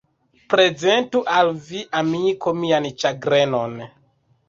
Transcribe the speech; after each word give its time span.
Prezentu 0.53 1.21
al 1.35 1.53
vi, 1.69 1.83
amiko, 2.01 2.57
mian 2.65 2.91
ĉagrenon! 3.05 3.83